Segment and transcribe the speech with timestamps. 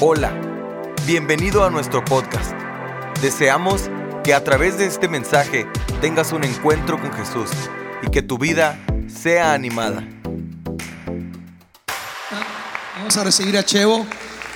[0.00, 0.32] Hola,
[1.06, 2.52] bienvenido a nuestro podcast.
[3.20, 3.90] Deseamos
[4.22, 5.66] que a través de este mensaje
[6.00, 7.50] tengas un encuentro con Jesús
[8.06, 10.06] y que tu vida sea animada.
[12.96, 14.06] Vamos a recibir a Chevo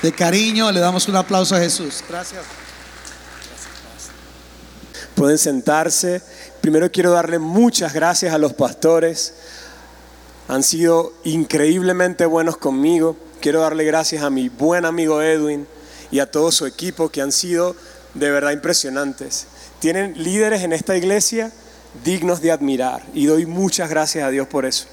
[0.01, 2.05] de cariño, le damos un aplauso a Jesús.
[2.09, 2.45] Gracias.
[5.17, 6.23] Pueden sentarse.
[6.61, 9.35] Primero quiero darle muchas gracias a los pastores.
[10.47, 13.17] Han sido increíblemente buenos conmigo.
[13.43, 15.67] Quiero darle gracias a mi buen amigo Edwin
[16.13, 17.75] y a todo su equipo que han sido
[18.15, 19.49] de verdad impresionantes.
[19.81, 21.51] Tienen líderes en esta iglesia
[22.05, 24.87] dignos de admirar y doy muchas gracias a Dios por eso.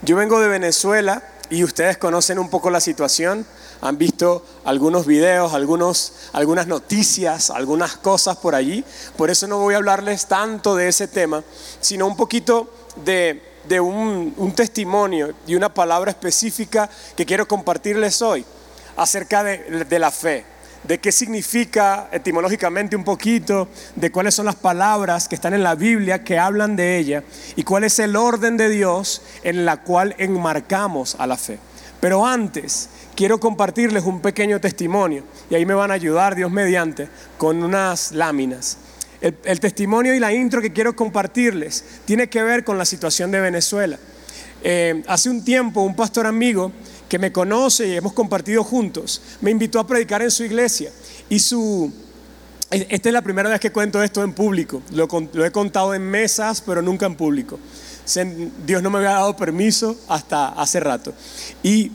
[0.00, 3.44] Yo vengo de Venezuela y ustedes conocen un poco la situación,
[3.82, 8.82] han visto algunos videos, algunos, algunas noticias, algunas cosas por allí.
[9.18, 11.44] Por eso no voy a hablarles tanto de ese tema,
[11.82, 12.72] sino un poquito
[13.04, 18.44] de de un, testimonio y una palabra específica que quiero compartirles hoy
[18.96, 20.44] acerca de, de la fe,
[20.84, 25.74] de qué significa etimológicamente un poquito, de cuáles son las palabras que están en la
[25.74, 27.24] Biblia que hablan de ella
[27.56, 31.58] y cuál es el orden de Dios en la cual enmarcamos a la fe.
[32.00, 37.08] Pero antes quiero compartirles un pequeño testimonio y ahí me van a ayudar Dios mediante
[37.38, 38.78] con unas láminas.
[39.20, 43.40] El, testimonio y la intro que quiero compartirles tiene que ver con la situación de
[43.40, 43.98] Venezuela.
[44.62, 46.72] Eh, hace un tiempo un pastor amigo
[47.08, 50.90] que me conoce y hemos compartido juntos me invitó a predicar en su iglesia
[51.28, 51.92] y su...
[52.70, 54.82] E, esta es la primera vez que cuento esto en público.
[54.92, 57.58] Lo, lo he contado en mesas, pero nunca en público.
[58.64, 61.12] Dios no me había dado permiso hasta hace rato.
[61.62, 61.90] Y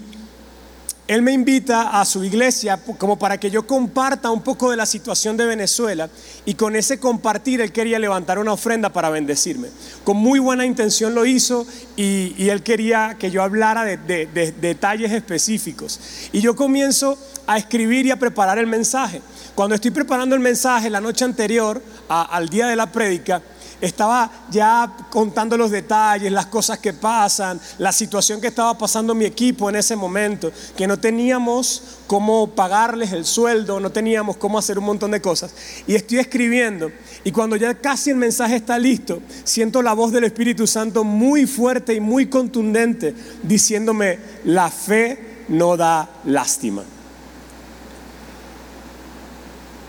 [1.11, 4.85] él me invita a su iglesia como para que yo comparta un poco de la
[4.85, 6.09] situación de Venezuela
[6.45, 9.67] y con ese compartir él quería levantar una ofrenda para bendecirme.
[10.05, 11.67] Con muy buena intención lo hizo
[11.97, 15.99] y, él quería que yo hablara de, detalles específicos.
[16.31, 19.21] Y yo comienzo a escribir y a preparar el mensaje.
[19.53, 23.41] Cuando estoy preparando el mensaje la noche anterior al día de la prédica,
[23.81, 29.25] estaba ya contando los detalles, las cosas que pasan, la situación que estaba pasando mi
[29.25, 34.77] equipo en ese momento, que no teníamos cómo pagarles el sueldo, no teníamos cómo hacer
[34.77, 35.53] un montón de cosas.
[35.87, 36.91] Y estoy escribiendo
[37.23, 41.45] y cuando ya casi el mensaje está listo, siento la voz del Espíritu Santo muy
[41.45, 46.83] fuerte y muy contundente diciéndome, la fe no da lástima.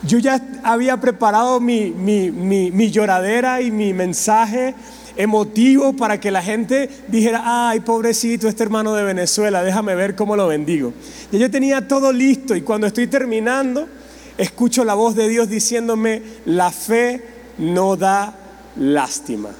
[0.04, 4.74] Yo ya había preparado mi, lloradera y mi mensaje
[5.16, 10.36] emotivo para que la gente dijera, ay, pobrecito este hermano de Venezuela, déjame ver cómo
[10.36, 10.92] lo bendigo.
[11.30, 13.86] Ya yo tenía todo listo y cuando estoy terminando,
[14.38, 17.22] escucho la voz de Dios diciéndome, la fe
[17.58, 18.34] no da
[18.76, 19.50] lástima.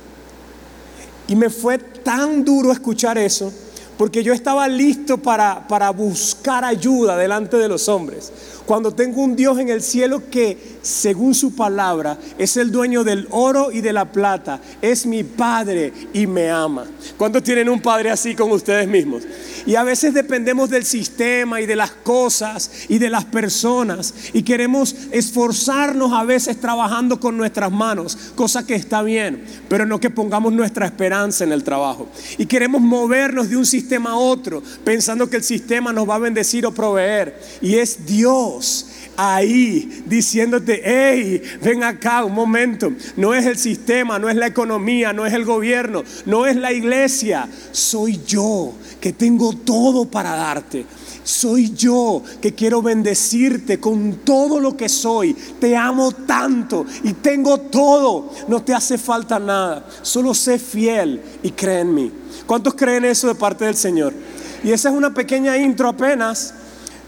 [1.29, 3.53] Y me fue tan duro escuchar eso,
[3.97, 8.33] porque yo estaba listo para, para buscar ayuda delante de los hombres
[8.67, 13.27] cuando tengo un Dios en el cielo que, según su palabra, es el dueño del
[13.31, 16.87] oro y de la plata, es mi Padre y me ama.
[17.17, 19.23] ¿Cuántos tienen un Padre así con ustedes mismos?
[19.67, 24.43] Y a veces dependemos del sistema y de las cosas y de las personas y
[24.43, 30.11] queremos esforzarnos a veces trabajando con nuestras manos, cosa que está bien, pero no que
[30.11, 32.09] pongamos nuestra esperanza en el trabajo.
[32.39, 36.19] Y queremos movernos de un sistema a otro pensando que el sistema nos va a
[36.19, 37.41] bendecir o proveer.
[37.61, 38.52] Y es Dios
[39.17, 42.93] ahí diciéndote, hey, ven acá un momento.
[43.17, 46.73] No es el sistema, no es la economía, no es el gobierno, no es la
[46.73, 47.49] iglesia.
[47.73, 50.87] Soy yo que tengo todo para darte.
[51.25, 55.35] Soy yo que quiero bendecirte con todo lo que soy.
[55.35, 58.31] Te amo tanto y tengo todo.
[58.49, 59.87] No te hace falta nada.
[60.03, 62.13] Solo sé fiel y cree en mí.
[62.47, 64.13] ¿Cuántos creen eso de parte del Señor?
[64.65, 66.55] Y esa es una pequeña intro apenas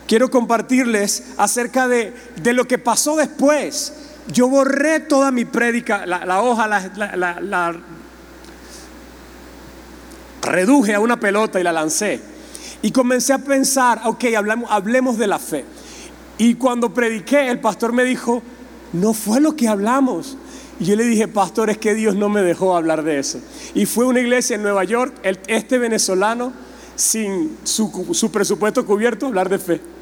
[0.07, 2.15] quiero compartirles acerca de,
[2.53, 3.93] lo que pasó después.
[4.33, 7.77] Yo borré toda mi prédica, la, hoja la,
[10.43, 12.21] reduje a una pelota y la lancé.
[12.83, 14.25] Y comencé a pensar, ok,
[14.69, 15.65] hablemos, de la fe.
[16.37, 18.43] Y cuando prediqué, el pastor me dijo,
[18.93, 20.37] no fue lo que hablamos.
[20.81, 23.41] Y yo le dije, pastor, es que Dios no me dejó hablar de eso.
[23.75, 25.15] Y fue una iglesia en Nueva York,
[25.47, 26.53] este venezolano,
[26.97, 29.94] sin su presupuesto cubierto, hablar de fe.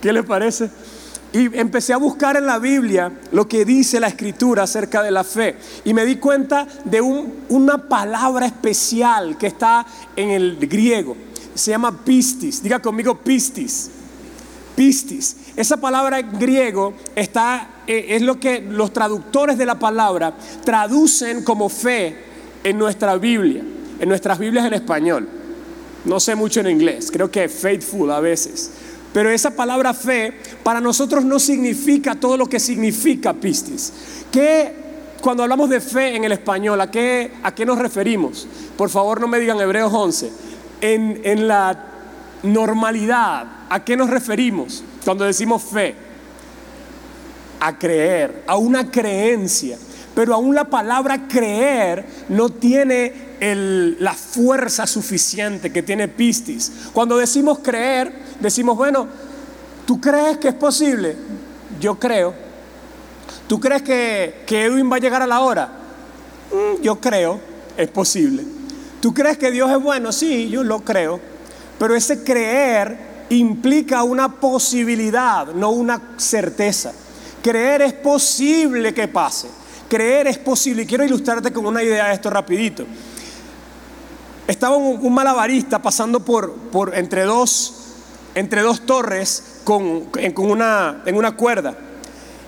[0.00, 0.70] ¿Qué le parece?
[1.32, 5.22] Y empecé a buscar en la Biblia lo que dice la escritura acerca de la
[5.22, 5.56] fe.
[5.84, 9.86] Y me di cuenta de una palabra especial que está
[10.16, 11.16] en el griego.
[11.54, 12.62] Se llama pistis.
[12.62, 13.90] Diga conmigo pistis.
[14.74, 15.36] Pistis.
[15.54, 21.44] Esa palabra en griego está, eh, es lo que los traductores de la palabra traducen
[21.44, 22.16] como fe
[22.64, 23.62] en nuestra Biblia,
[24.00, 25.28] en nuestras Biblias en español.
[26.04, 28.70] No sé mucho en inglés, creo que faithful a veces
[29.12, 33.92] pero esa palabra fe para nosotros no significa todo lo que significa pistis.
[34.30, 34.72] ¿Qué,
[35.20, 38.46] cuando hablamos de fe en el español, ¿a qué, a qué nos referimos?
[38.76, 40.30] Por favor, no me digan Hebreos 11.
[40.80, 41.86] En, en la
[42.42, 45.94] normalidad, ¿a qué nos referimos cuando decimos fe?
[47.58, 49.76] A creer, a una creencia.
[50.14, 56.72] Pero aún la palabra creer no tiene la fuerza suficiente que tiene pistis.
[56.92, 59.06] Cuando decimos creer, decimos, bueno,
[59.86, 61.16] ¿tú crees que es posible?
[61.80, 62.34] Yo creo.
[63.46, 65.70] ¿Tú crees que, que Edwin va a llegar a la hora?
[66.52, 67.40] Mm, yo creo,
[67.76, 68.44] es posible.
[69.00, 70.12] ¿Tú crees que Dios es bueno?
[70.12, 71.20] Sí, yo lo creo.
[71.78, 76.92] Pero ese creer implica una posibilidad, no una certeza.
[77.42, 79.48] Creer es posible que pase.
[79.88, 80.82] Creer es posible.
[80.82, 82.84] Y quiero ilustrarte con una idea de esto rapidito.
[84.46, 87.89] Estaba un, malabarista pasando por, por entre, dos,
[88.34, 91.74] entre dos torres con, con una, en una cuerda.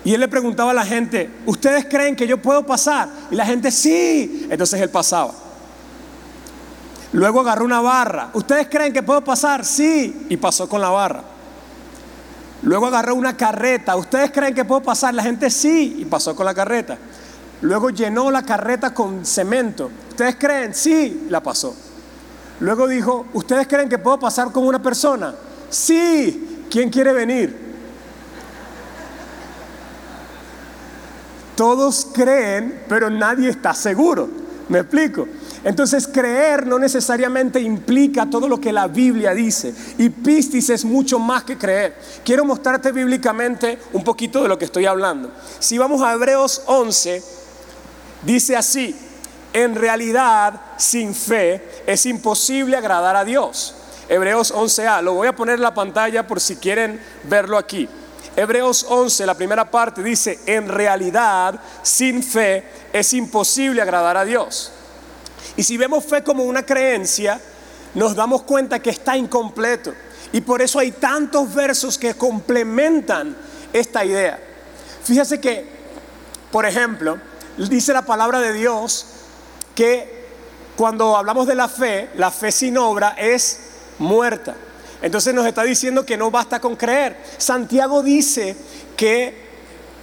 [0.05, 3.09] Y él le preguntaba a la gente, ¿ustedes creen que yo puedo pasar?
[3.31, 4.47] Y la gente, sí.
[4.49, 5.33] Entonces él pasaba.
[7.13, 8.29] Luego agarró una barra.
[8.33, 9.63] ¿Ustedes creen que puedo pasar?
[9.63, 10.25] Sí.
[10.29, 11.23] Y pasó con la barra.
[12.63, 13.95] Luego agarró una carreta.
[13.95, 15.13] ¿Ustedes creen que puedo pasar?
[15.13, 15.97] La gente sí.
[15.99, 16.97] Y pasó con la carreta.
[17.61, 19.89] Luego llenó la carreta con cemento.
[20.09, 20.73] ¿Ustedes creen?
[20.73, 21.27] Sí.
[21.29, 21.73] La pasó.
[22.59, 25.33] Luego dijo, ¿ustedes creen que puedo pasar con una persona?
[25.73, 26.65] Sí.
[26.69, 27.55] ¿Quién quiere venir?
[31.55, 34.29] Todos creen, pero nadie está seguro.
[34.69, 35.27] ¿Me explico?
[35.63, 39.73] Entonces creer no necesariamente implica todo lo que la Biblia dice.
[39.97, 41.95] Y pistis es mucho más que creer.
[42.23, 45.31] Quiero mostrarte bíblicamente un poquito de lo que estoy hablando.
[45.59, 47.23] Si vamos a Hebreos 11,
[48.23, 48.95] dice así,
[49.53, 53.75] en realidad sin fe es imposible agradar a Dios.
[54.09, 57.87] Hebreos 11a, lo voy a poner en la pantalla por si quieren verlo aquí.
[58.35, 64.71] Hebreos 11, la primera parte dice, en realidad sin fe es imposible agradar a Dios.
[65.55, 67.39] Y si vemos fe como una creencia,
[67.93, 69.93] nos damos cuenta que está incompleto.
[70.31, 73.35] Y por eso hay tantos versos que complementan
[73.71, 74.39] esta idea.
[75.03, 75.67] Fíjese que,
[76.51, 77.19] por ejemplo,
[77.57, 79.05] dice la palabra de Dios
[79.75, 80.23] que
[80.75, 83.59] cuando hablamos de la fe, la fe sin obra es
[84.03, 84.55] muerta.
[85.01, 87.17] Entonces nos está diciendo que no basta con creer.
[87.37, 88.55] Santiago dice
[88.95, 89.33] que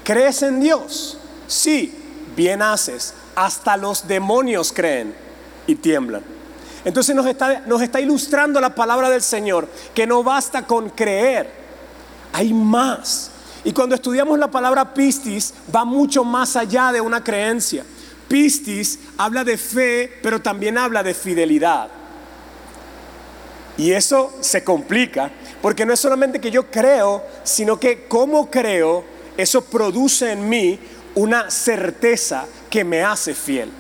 [0.03, 1.19] crees en Dios.
[1.47, 1.95] Sí,
[2.37, 3.15] bien haces.
[3.37, 5.15] Hasta los demonios creen
[5.67, 6.23] y tiemblan.
[6.85, 11.51] Entonces nos está, nos está ilustrando la palabra del Señor, que no basta con creer,
[12.33, 13.31] hay más.
[13.65, 17.85] Y cuando estudiamos la palabra pistis, va mucho más allá de una creencia.
[18.29, 22.00] Pistis habla de fe, pero también habla de fidelidad.
[23.77, 25.31] Y eso se complica,
[25.63, 29.05] porque no es solamente que yo creo, sino que como creo,
[29.37, 30.79] eso produce en mí
[31.15, 33.71] una certeza que me hace fiel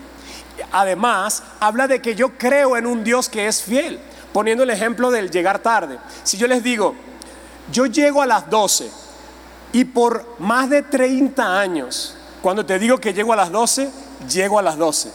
[0.72, 3.98] además habla de que yo creo en un Dios que es fiel,
[4.32, 5.98] poniendo el ejemplo del llegar tarde.
[6.22, 6.94] Si yo les digo,
[7.72, 8.90] yo llego a las 12
[9.72, 13.90] y por más de 30 años, cuando te digo que llego a las 12,
[14.28, 15.10] llego a las 12.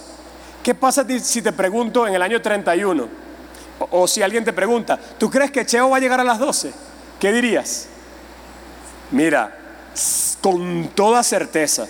[0.62, 3.25] ¿Qué pasa si te pregunto en el año 31?
[3.78, 6.72] O, si alguien te pregunta, ¿tú crees que Cheo va a llegar a las 12?
[7.20, 7.86] ¿Qué dirías?
[9.10, 9.56] Mira,
[10.40, 11.86] con toda certeza,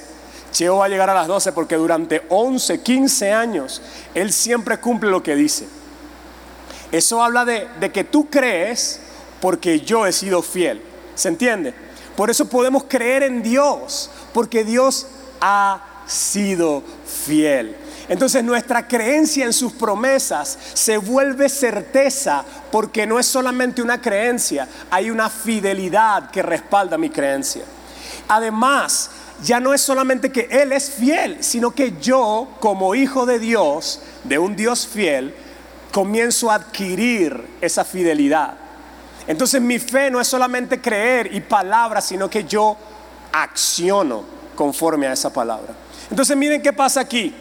[0.50, 3.82] Cheo va a llegar a las 12 porque durante 11, 15 años
[4.14, 5.68] él siempre cumple lo que dice.
[6.92, 9.00] Eso habla de, de que tú crees
[9.40, 10.82] porque yo he sido fiel.
[11.14, 11.74] ¿Se entiende?
[12.16, 15.06] Por eso podemos creer en Dios, porque Dios
[15.40, 17.76] ha sido fiel.
[18.08, 24.68] Entonces nuestra creencia en sus promesas se vuelve certeza porque no es solamente una creencia,
[24.90, 27.64] hay una fidelidad que respalda mi creencia.
[28.28, 29.10] Además,
[29.42, 34.00] ya no es solamente que Él es fiel, sino que yo, como hijo de Dios,
[34.24, 35.34] de un Dios fiel,
[35.92, 38.54] comienzo a adquirir esa fidelidad.
[39.26, 42.76] Entonces mi fe no es solamente creer y palabra, sino que yo
[43.32, 44.22] acciono
[44.54, 45.74] conforme a esa palabra.
[46.10, 47.34] Entonces miren qué pasa aquí.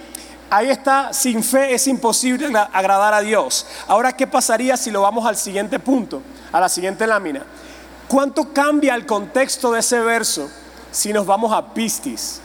[0.50, 3.66] Ahí está, sin fe es imposible agradar a Dios.
[3.88, 6.22] Ahora, ¿qué pasaría si lo vamos al siguiente punto,
[6.52, 7.44] a la siguiente lámina?
[8.08, 10.50] ¿Cuánto cambia el contexto de ese verso
[10.96, 12.40] si nos vamos a pistis.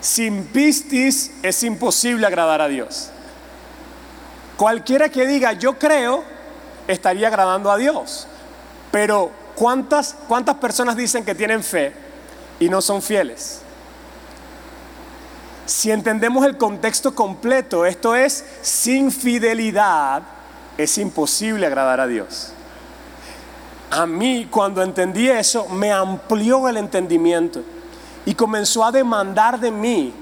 [0.00, 3.10] Sin pistis es imposible agradar a Dios.
[4.56, 6.24] Cualquiera que diga yo creo,
[6.88, 8.26] estaría agradando a Dios.
[8.90, 11.92] Pero ¿cuántas, cuántas personas dicen que tienen fe
[12.58, 13.61] y no son fieles?
[15.66, 20.22] Si entendemos el contexto completo, esto es, sin fidelidad
[20.76, 22.52] es imposible agradar a Dios.
[23.90, 27.62] a mí cuando entendí eso me amplió el entendimiento
[28.24, 30.14] y comenzó a demandar de mí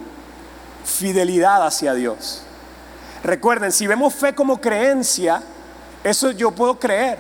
[0.85, 2.43] fidelidad hacia Dios.
[3.23, 5.43] Recuerden, si vemos fe como creencia,
[6.03, 7.19] eso yo puedo creer.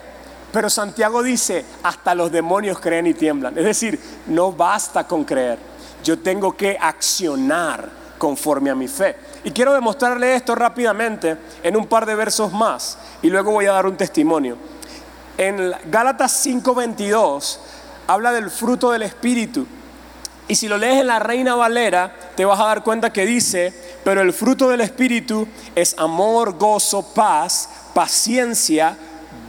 [0.52, 3.56] Pero Santiago dice, hasta los demonios creen y tiemblan.
[3.56, 5.58] Es decir, no basta con creer.
[6.02, 9.16] Yo tengo que accionar conforme a mi fe.
[9.42, 12.98] Y quiero demostrarle esto rápidamente en un par de versos más.
[13.22, 14.58] Y luego voy a dar un testimonio.
[15.38, 17.58] En Gálatas 5:22
[18.06, 19.66] habla del fruto del Espíritu.
[20.46, 23.72] Y si lo lees en la Reina Valera, te vas a dar cuenta que dice,
[24.04, 28.96] pero el fruto del Espíritu es amor, gozo, paz, paciencia,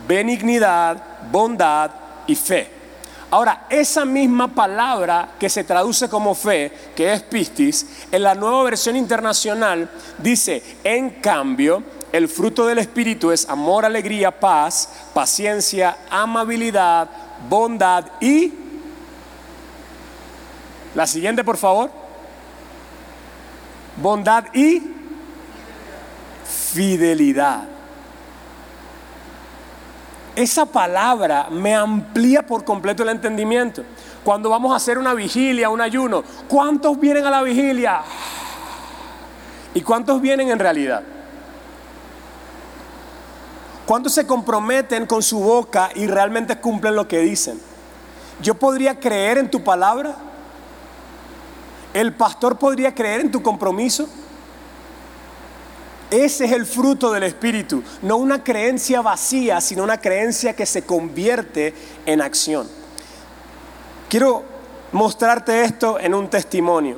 [0.08, 1.92] benignidad, bondad
[2.28, 2.81] y fe.
[3.32, 8.64] Ahora, esa misma palabra que se traduce como fe, que es pistis, en la nueva
[8.64, 17.10] versión internacional dice, en cambio, el fruto del Espíritu es amor, alegría, paz, paciencia, amabilidad,
[17.50, 18.54] bondad y
[20.94, 21.90] la siguiente, por favor.
[23.96, 24.82] Bondad y
[26.46, 27.71] fidelidad.
[30.36, 33.84] Esa palabra me amplía por completo el entendimiento.
[34.24, 38.02] Cuando vamos a hacer una vigilia, un ayuno, ¿cuántos vienen a la vigilia?
[39.74, 41.04] ¿Y cuántos vienen en realidad?
[43.86, 47.60] ¿Cuántos se comprometen con su boca y realmente cumplen lo que dicen?
[48.42, 50.16] ¿Yo podría creer en tu palabra?
[51.94, 54.08] ¿El pastor podría creer en tu compromiso?
[56.12, 60.84] Ese es el fruto del Espíritu, no una creencia vacía, sino una creencia que se
[60.84, 61.74] convierte
[62.06, 62.68] en acción.
[64.10, 64.44] Quiero
[64.92, 66.98] mostrarte esto en un testimonio.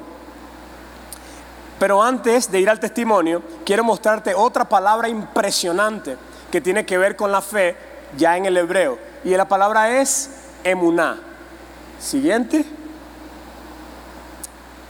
[1.77, 6.17] Pero antes de ir al testimonio, quiero mostrarte otra palabra impresionante
[6.51, 7.75] que tiene que ver con la fe
[8.17, 8.97] ya en el hebreo.
[9.23, 10.29] Y la palabra es
[10.63, 11.19] emuná.
[11.99, 12.65] Siguiente.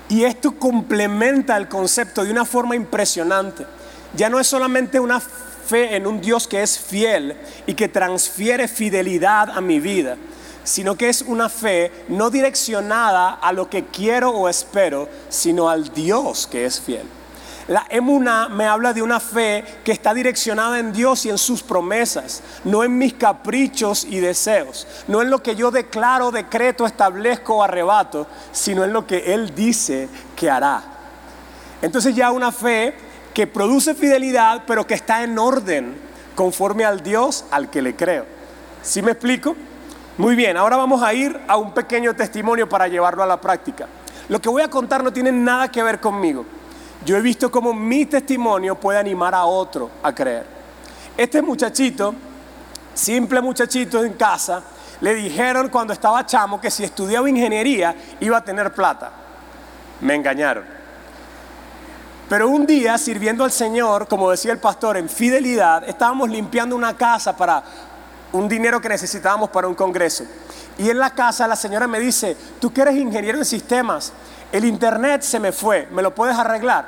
[0.08, 3.66] Y esto complementa el concepto de una forma impresionante.
[4.14, 8.68] Ya no es solamente una fe en un Dios que es fiel y que transfiere
[8.68, 10.18] fidelidad a mi vida,
[10.64, 15.94] sino que es una fe no direccionada a lo que quiero o espero, sino al
[15.94, 17.08] Dios que es fiel.
[17.68, 21.64] La emuna me habla de una fe que está direccionada en Dios y en sus
[21.64, 27.56] promesas, no en mis caprichos y deseos, no en lo que yo declaro, decreto, establezco
[27.56, 30.84] o arrebato, sino en lo que Él dice que hará.
[31.82, 32.96] Entonces ya una fe
[33.34, 35.96] que produce fidelidad, pero que está en orden
[36.36, 38.26] conforme al Dios al que le creo.
[38.82, 39.56] ¿Sí me explico?
[40.18, 43.88] Muy bien, ahora vamos a ir a un pequeño testimonio para llevarlo a la práctica.
[44.30, 46.46] Lo que voy a contar no tiene nada que ver conmigo.
[47.04, 50.46] Yo he visto cómo mi testimonio puede animar a otro a creer.
[51.18, 52.14] Este muchachito,
[52.94, 54.64] simple muchachito en casa,
[55.02, 59.12] le dijeron cuando estaba chamo que si estudiaba ingeniería iba a tener plata.
[60.02, 60.73] Me engañaron.
[62.34, 66.98] Pero un día, sirviendo al Señor, como decía el pastor, en fidelidad, estábamos limpiando una
[66.98, 67.64] casa para
[68.32, 70.24] un dinero que necesitábamos para un congreso.
[70.80, 74.14] Y en la casa la señora me dice, tú que eres ingeniero en sistemas,
[74.52, 76.88] el internet se me fue, ¿me lo puedes arreglar?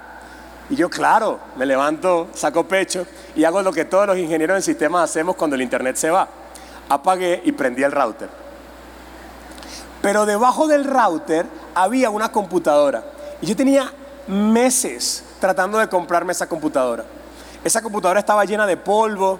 [0.71, 4.63] Y yo, claro, me levanto, saco pecho y hago lo que todos los ingenieros en
[4.63, 6.27] sistemas hacemos cuando el internet se va.
[6.89, 8.29] Apagué y prendí el router.
[10.01, 13.03] Pero debajo del router había una computadora.
[13.43, 13.93] Y yo tenía
[14.27, 17.05] meses tratando de comprarme esa computadora.
[17.63, 19.39] Esa computadora estaba llena de polvo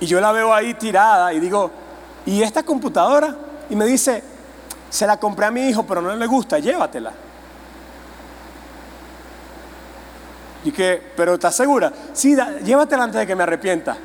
[0.00, 1.70] y yo la veo ahí tirada y digo,
[2.26, 3.34] ¿y esta computadora?
[3.68, 4.22] Y me dice,
[4.88, 7.12] se la compré a mi hijo, pero no le gusta, llévatela.
[10.64, 11.92] Y que, pero ¿estás segura?
[12.12, 13.96] Sí, llévatela antes de que me arrepienta.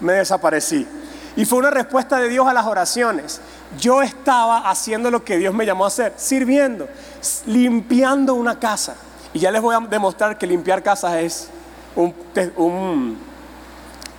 [0.00, 0.86] Me desaparecí.
[1.36, 3.40] Y fue una respuesta de Dios a las oraciones.
[3.78, 6.88] Yo estaba haciendo lo que Dios me llamó a hacer, sirviendo,
[7.46, 8.96] limpiando una casa.
[9.34, 11.50] Y ya les voy a demostrar que limpiar casas es
[11.94, 12.14] un,
[12.56, 13.18] un,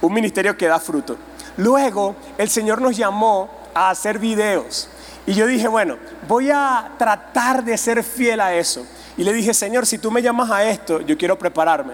[0.02, 1.18] un ministerio que da fruto.
[1.58, 4.90] Luego el Señor nos llamó a hacer videos.
[5.26, 8.86] Y yo dije, bueno, voy a tratar de ser fiel a eso.
[9.18, 11.94] Y le dije, Señor, si tú me llamas a esto, yo quiero prepararme.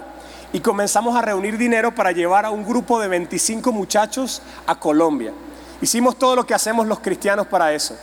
[0.54, 5.34] Y comenzamos a reunir dinero para llevar a un grupo de 25 muchachos a Colombia.
[5.82, 7.96] Hicimos todo lo que hacemos los cristianos para eso.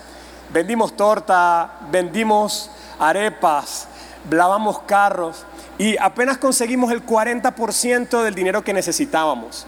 [0.52, 3.88] Vendimos torta, vendimos arepas,
[4.30, 5.44] lavamos carros
[5.78, 9.66] y apenas conseguimos el 40% del dinero que necesitábamos.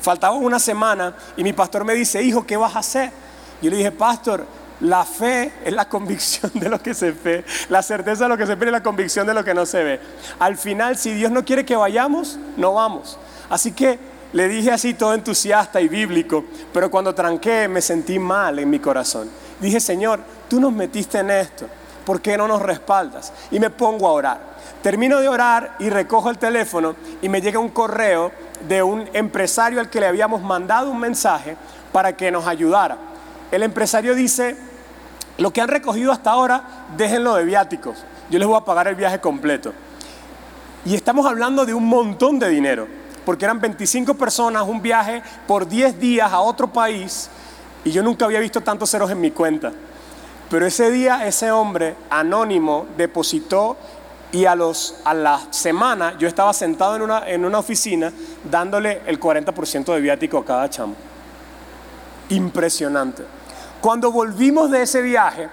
[0.00, 3.12] Faltaba una semana y mi pastor me dice, hijo, ¿qué vas a hacer?
[3.60, 4.46] Yo le dije, pastor,
[4.80, 8.46] la fe es la convicción de lo que se ve, la certeza de lo que
[8.46, 10.00] se ve y la convicción de lo que no se ve.
[10.38, 13.18] Al final, si Dios no quiere que vayamos, no vamos.
[13.48, 13.98] Así que
[14.32, 18.78] le dije así todo entusiasta y bíblico, pero cuando tranqué me sentí mal en mi
[18.78, 19.28] corazón.
[19.60, 21.66] Dije, Señor, tú nos metiste en esto,
[22.04, 23.32] ¿por qué no nos respaldas?
[23.50, 24.52] Y me pongo a orar.
[24.82, 28.32] Termino de orar y recojo el teléfono y me llega un correo
[28.66, 31.56] de un empresario al que le habíamos mandado un mensaje
[31.92, 32.98] para que nos ayudara.
[33.50, 34.56] El empresario dice,
[35.38, 37.98] lo que han recogido hasta ahora, déjenlo de viáticos.
[38.30, 39.72] Yo les voy a pagar el viaje completo.
[40.84, 42.88] Y estamos hablando de un montón de dinero,
[43.24, 47.28] porque eran 25 personas, un viaje por 10 días a otro país,
[47.84, 49.72] y yo nunca había visto tantos ceros en mi cuenta.
[50.50, 53.76] Pero ese día ese hombre anónimo depositó
[54.32, 58.12] y a, los, a la semana yo estaba sentado en una, en una oficina
[58.50, 60.94] dándole el 40% de viático a cada chamo.
[62.28, 63.24] Impresionante.
[63.80, 65.48] Cuando volvimos de ese viaje,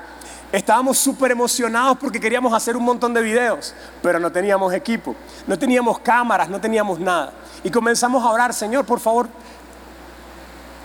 [0.52, 5.16] Estábamos súper emocionados porque queríamos hacer un montón de videos, pero no teníamos equipo,
[5.46, 7.34] no teníamos cámaras, no teníamos nada.
[7.64, 9.30] Y comenzamos a orar, Señor, por favor,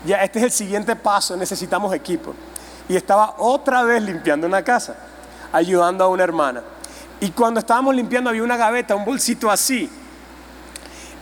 [0.04, 2.34] ya este es el siguiente paso, necesitamos equipo.
[2.90, 4.96] Y estaba otra vez limpiando una casa,
[5.50, 6.62] ayudando a una hermana.
[7.20, 9.90] Y cuando estábamos limpiando había una gaveta, un bolsito así.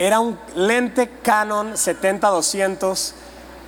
[0.01, 3.13] Era un lente Canon 70-200,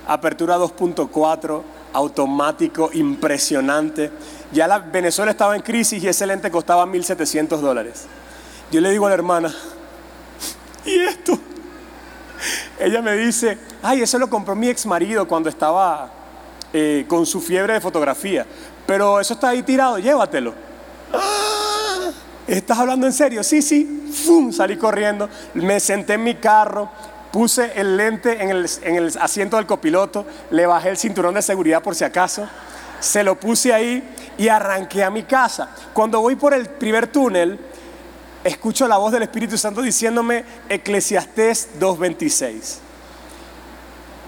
[0.05, 1.61] apertura 2.4,
[1.95, 4.11] automático, impresionante.
[4.51, 8.05] Ya la Venezuela estaba en crisis y ese lente costaba 1.700 dólares.
[8.71, 9.55] Yo le digo a la hermana,
[10.85, 11.39] ¿y esto?
[12.79, 16.11] Ella me dice, ay, eso lo compró mi ex marido cuando estaba
[16.73, 18.45] eh, con su fiebre de fotografía.
[18.85, 20.53] Pero eso está ahí tirado, llévatelo.
[21.13, 22.11] Ah,
[22.45, 23.41] ¿Estás hablando en serio?
[23.43, 24.03] Sí, sí.
[24.25, 24.51] ¡Fum!
[24.51, 26.89] Salí corriendo, me senté en mi carro,
[27.35, 31.41] puse el lente en el, en el asiento del copiloto, le bajé el cinturón de
[31.41, 32.47] seguridad por si acaso,
[33.01, 35.67] se lo puse ahí y arranqué a mi casa.
[35.91, 37.59] Cuando voy por el primer túnel,
[38.41, 42.77] escucho la voz del Espíritu Santo diciéndome Eclesiastés 2.26.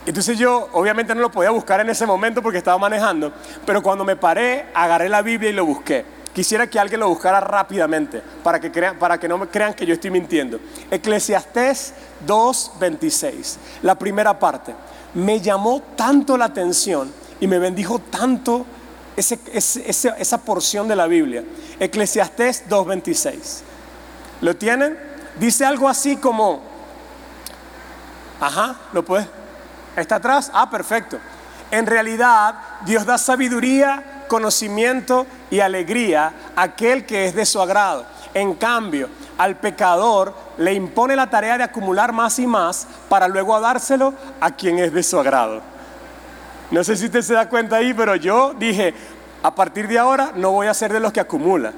[0.05, 3.31] Entonces yo obviamente no lo podía buscar en ese momento porque estaba manejando,
[3.65, 6.03] pero cuando me paré, agarré la Biblia y lo busqué.
[6.37, 9.87] Quisiera que alguien lo buscara rápidamente para que, crean, para que no me crean que
[9.87, 10.59] yo estoy mintiendo.
[10.91, 11.95] Eclesiastés
[12.27, 14.75] 2.26, la primera parte.
[15.15, 18.67] Me llamó tanto la atención y me bendijo tanto
[19.15, 21.43] esa porción de la Biblia.
[21.79, 23.61] Eclesiastés 2.26.
[24.41, 24.95] ¿Lo tienen?
[25.39, 26.61] Dice algo así como,
[28.39, 29.25] ajá, ¿lo puedes?
[29.95, 30.51] ¿Está atrás?
[30.53, 31.17] Ah, perfecto.
[31.71, 32.53] En realidad,
[32.85, 38.05] Dios da sabiduría, conocimiento y alegría aquel que es de su agrado.
[38.33, 43.59] En cambio, al pecador le impone la tarea de acumular más y más para luego
[43.59, 45.61] dárselo a quien es de su agrado.
[46.71, 48.93] No sé si usted se da cuenta ahí, pero yo dije,
[49.43, 51.71] a partir de ahora no voy a ser de los que acumula,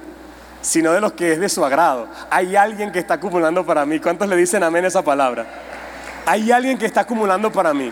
[0.62, 2.07] sino de los que es de su agrado.
[2.29, 3.99] Hay alguien que está acumulando para mí.
[3.99, 5.45] ¿Cuántos le dicen amén esa palabra?
[6.25, 7.91] Hay alguien que está acumulando para mí.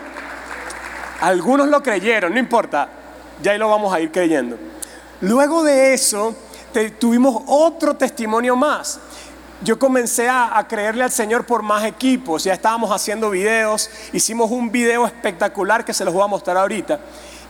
[1.22, 2.88] Algunos lo creyeron, no importa,
[3.42, 4.58] ya ahí lo vamos a ir creyendo.
[5.22, 6.36] Luego de eso,
[7.00, 9.00] tuvimos otro testimonio más
[9.62, 14.72] yo comencé a, creerle al Señor por más equipos, ya estábamos haciendo videos, hicimos un
[14.72, 17.00] video espectacular que se los voy a mostrar ahorita.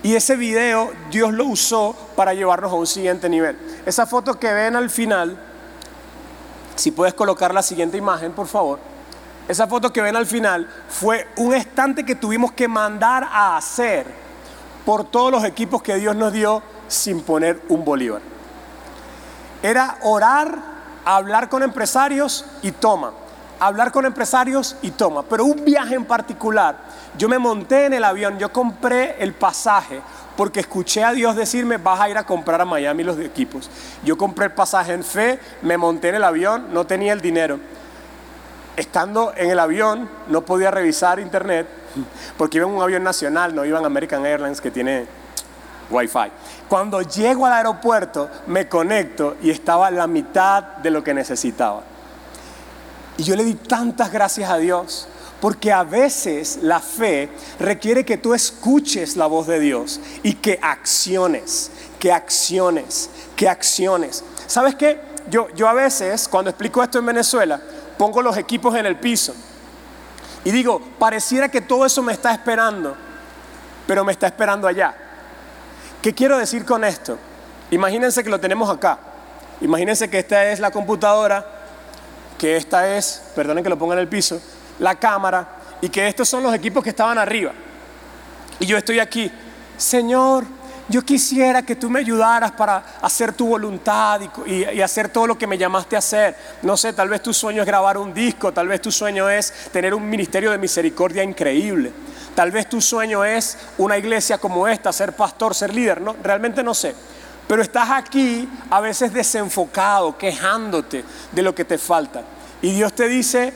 [0.04, 3.58] Y ese video Dios lo usó para llevarnos a un siguiente nivel.
[3.86, 5.38] Esa foto que ven al final,
[6.76, 8.80] si puedes colocar la siguiente imagen, por favor.
[9.48, 14.27] Esa foto que ven al final fue un estante que tuvimos que mandar a hacer
[14.88, 18.22] por todos los equipos que Dios nos dio sin poner un bolívar.
[19.62, 23.12] Era orar hablar con empresarios y toma,
[23.60, 25.24] hablar con empresarios y toma.
[25.24, 26.78] Pero un viaje en particular,
[27.18, 30.00] yo me monté en el avión, yo compré el pasaje
[30.38, 33.70] porque escuché a Dios decirme, vas a ir a comprar a Miami los equipos.
[34.06, 37.60] Yo compré el pasaje en fe, me monté en el avión, no tenía el dinero.
[38.78, 41.68] Estando en el avión, no podía revisar internet,
[42.38, 45.08] porque iba en un avión nacional, no iba en American Airlines que tiene
[45.90, 46.32] Wi-Fi.
[46.70, 51.82] Cuando llego al aeropuerto, me conecto y estaba la mitad de lo que necesitaba.
[53.18, 55.08] Y yo le di tantas gracias a Dios,
[55.42, 60.60] porque a veces la fe requiere que tú escuches la voz de Dios y que
[60.62, 64.24] acciones, que acciones, que acciones.
[64.46, 65.00] ¿Sabes qué?
[65.30, 67.60] Yo, yo a veces, cuando explico esto en Venezuela,
[67.98, 69.34] pongo los equipos en el piso
[70.44, 72.96] y digo, pareciera que todo eso me está esperando,
[73.86, 74.96] pero me está esperando allá.
[76.02, 77.18] ¿Qué quiero decir con esto?
[77.72, 78.98] Imagínense que lo tenemos acá.
[79.60, 81.46] Imagínense que esta es la computadora,
[82.38, 84.40] que esta es, perdonen que lo ponga en el piso,
[84.80, 85.48] la cámara
[85.82, 87.52] y que estos son los equipos que estaban arriba.
[88.60, 89.32] Y yo estoy aquí,
[89.76, 90.46] Señor,
[90.90, 95.46] yo quisiera que tú me ayudaras para hacer tu voluntad y, hacer todo lo que
[95.46, 96.36] me llamaste a hacer.
[96.62, 99.54] No sé, tal vez tu sueño es grabar un disco, tal vez tu sueño es
[99.72, 101.92] tener un ministerio de misericordia increíble.
[102.36, 106.00] Tal vez tu sueño es una iglesia como esta, ser pastor, ser líder.
[106.00, 106.96] No, realmente no sé.
[107.48, 112.24] Pero estás aquí a veces desenfocado, quejándote de lo que te falta.
[112.62, 113.54] Y Dios te dice,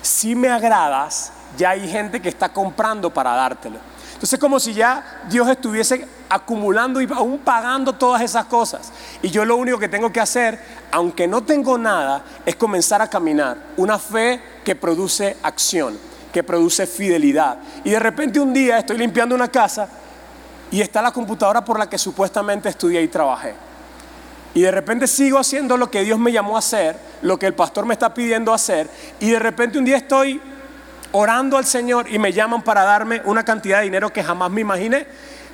[0.00, 3.78] si me agradas, ya hay gente que está comprando para dártelo.
[4.22, 8.90] Entonces es como si ya Dios estuviese acumulando y aún pagando todas esas cosas.
[9.20, 10.58] Y yo lo único que tengo que hacer,
[10.90, 13.58] aunque no tengo nada, es comenzar a caminar.
[13.76, 15.98] Una fe que produce acción,
[16.32, 17.58] que produce fidelidad.
[17.84, 19.88] Y de repente un día estoy limpiando una casa
[20.70, 23.54] y está la computadora por la que supuestamente estudié y trabajé.
[24.54, 27.54] Y de repente sigo haciendo lo que Dios me llamó a hacer, lo que el
[27.54, 28.88] pastor me está pidiendo hacer.
[29.20, 30.40] Y de repente un día estoy
[31.12, 34.62] orando al Señor y me llaman para darme una cantidad de dinero que jamás me
[34.62, 35.06] imaginé,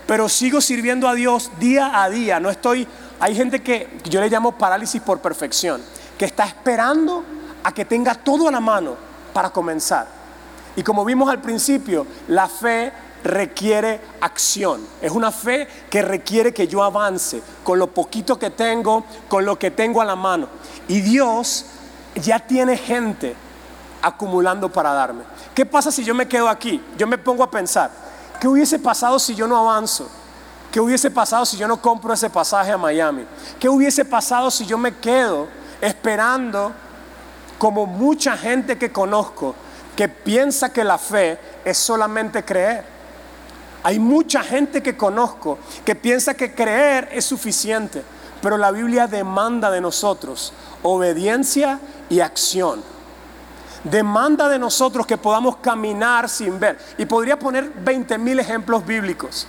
[0.08, 2.40] pero sigo sirviendo a Dios día a día.
[2.40, 2.88] No estoy,
[3.20, 5.82] hay gente que yo le llamo parálisis por perfección,
[6.16, 7.22] que está esperando
[7.62, 8.96] a que tenga todo a la mano
[9.34, 10.08] para comenzar.
[10.76, 12.90] Y como vimos al principio, la fe
[13.22, 14.80] requiere acción.
[15.02, 19.58] Es una fe que requiere que yo avance con lo poquito que tengo, con lo
[19.58, 20.48] que tengo a la mano.
[20.88, 21.66] Y Dios
[22.14, 23.36] ya tiene gente
[24.00, 25.24] acumulando para darme.
[25.54, 26.82] ¿Qué pasa si yo me quedo aquí?
[26.96, 28.07] Yo me pongo a pensar,
[28.40, 30.08] ¿qué hubiese pasado si yo no avanzo?
[30.70, 33.24] ¿Qué hubiese pasado si yo no compro ese pasaje a Miami?
[33.58, 35.48] ¿Qué hubiese pasado si yo me quedo
[35.80, 36.72] esperando
[37.58, 39.54] como mucha gente que conozco
[39.96, 42.84] que piensa que la fe es solamente creer?
[43.82, 48.02] Hay mucha gente que conozco que piensa que creer es suficiente,
[48.42, 52.97] pero la Biblia demanda de nosotros obediencia y acción
[53.84, 56.78] demanda de nosotros que podamos caminar sin ver.
[56.98, 59.46] Y podría poner 20 mil ejemplos bíblicos.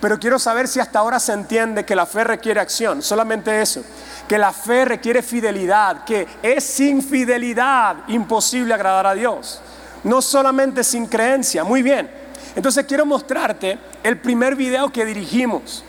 [0.00, 3.82] Pero quiero saber si hasta ahora se entiende que la fe requiere acción, solamente eso,
[4.28, 9.60] que la fe requiere fidelidad, que es sin fidelidad imposible agradar a Dios,
[10.04, 11.64] no solamente sin creencia.
[11.64, 12.08] Muy bien,
[12.54, 15.82] entonces quiero mostrarte el primer video que dirigimos,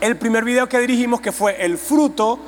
[0.00, 2.40] el primer video que dirigimos que fue el fruto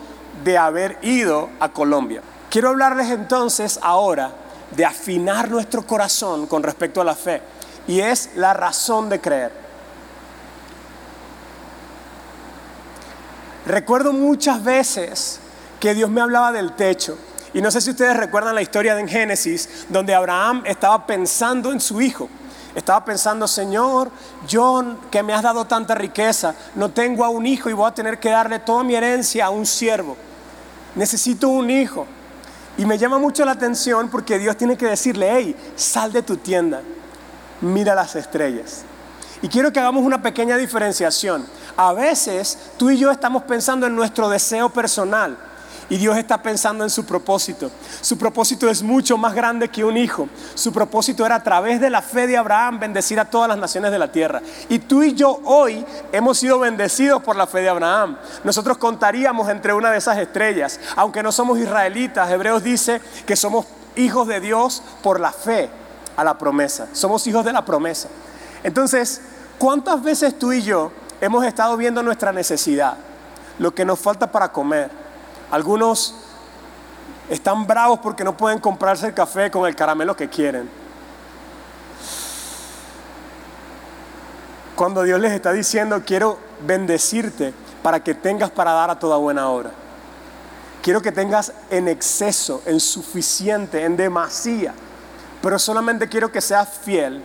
[0.43, 2.21] de haber ido a Colombia.
[2.55, 4.31] Quiero hablarles entonces ahora
[4.71, 7.43] de afinar nuestro corazón con respecto a la fe
[7.89, 9.51] y es la razón de creer.
[13.67, 15.41] Recuerdo muchas veces
[15.81, 17.19] que Dios me hablaba del techo
[17.53, 21.81] y no sé si ustedes recuerdan la historia de Génesis donde Abraham estaba pensando en
[21.81, 22.29] su hijo.
[22.77, 24.13] Estaba pensando, Señor,
[24.47, 27.95] yo que me has dado tanta riqueza, no tengo a un hijo y voy a
[27.95, 30.17] tener que darle toda mi herencia a un siervo.
[30.95, 32.07] Necesito un hijo.
[32.77, 36.37] Y me llama mucho la atención porque Dios tiene que decirle, hey, sal de tu
[36.37, 36.83] tienda,
[37.61, 38.83] mira las estrellas.
[39.43, 41.47] Y quiero que hagamos una pequeña diferenciación.
[41.77, 45.37] A veces tú y yo estamos pensando en nuestro deseo personal
[45.91, 47.71] y Dios está pensando en su propósito.
[48.01, 50.29] Su propósito es mucho más grande que un hijo.
[50.55, 53.91] Su propósito era a través de la fe de Abraham bendecir a todas las naciones
[53.91, 54.41] de la tierra.
[54.69, 58.17] Y tú y yo hoy hemos sido bendecidos por la fe de Abraham.
[58.45, 60.81] Nosotros contaríamos entre una de esas estrellas.
[60.97, 63.67] Aunque no somos israelitas, Hebreos dice que somos
[63.97, 65.69] hijos de Dios por la fe
[66.17, 66.89] a la promesa.
[66.93, 68.09] Somos hijos de la promesa.
[68.63, 69.21] Entonces,
[69.59, 72.95] ¿cuántas veces tú y yo hemos estado viendo nuestra necesidad?
[73.59, 75.04] Lo que nos falta para comer
[75.51, 76.15] algunos
[77.29, 80.69] están bravos porque no pueden comprarse el café con el caramelo que quieren.
[84.77, 89.49] Cuando Dios les está diciendo, quiero bendecirte para que tengas para dar a toda buena
[89.49, 89.71] obra.
[90.83, 94.75] Quiero que tengas en exceso, en suficiente, en demasía.
[95.41, 97.23] Pero solamente quiero que seas fiel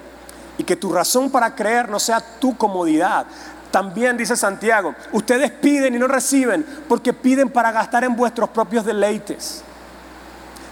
[0.57, 3.25] y que tu razón para creer no sea tu comodidad,
[3.71, 8.85] también dice Santiago, ustedes piden y no reciben porque piden para gastar en vuestros propios
[8.85, 9.63] deleites.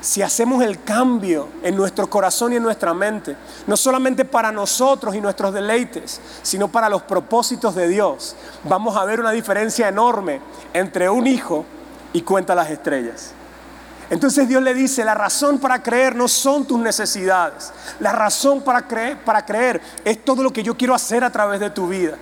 [0.01, 5.15] Si hacemos el cambio en nuestro corazón y en nuestra mente, no solamente para nosotros
[5.15, 10.39] y nuestros deleites, sino para los propósitos de Dios, vamos a ver una diferencia enorme
[10.73, 11.65] entre un hijo
[12.13, 13.33] y cuenta las estrellas.
[14.10, 18.88] Entonces Dios le dice, la razón para creer no son tus necesidades, la razón para
[18.88, 22.17] creer, para creer es todo lo que yo quiero hacer a través de tu vida.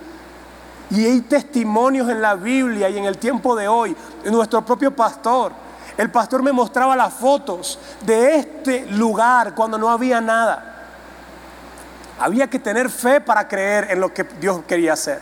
[0.90, 5.52] Y hay testimonios en la Biblia y en el tiempo de hoy, nuestro propio pastor.
[5.96, 10.74] El pastor me mostraba las fotos de este lugar cuando no había nada.
[12.18, 15.20] Había que tener fe para creer en lo que Dios quería hacer.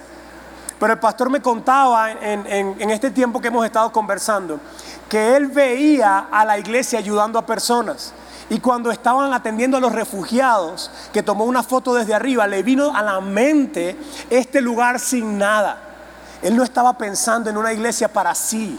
[0.79, 4.61] Pero el pastor me contaba en este tiempo que hemos estado conversando
[5.09, 8.12] que él veía a la iglesia ayudando a personas.
[8.50, 12.94] Y cuando estaban atendiendo a los refugiados, que tomó una foto desde arriba, le vino
[12.94, 13.96] a la mente
[14.28, 15.78] este lugar sin nada.
[16.42, 18.78] Él no estaba pensando en una iglesia para sí,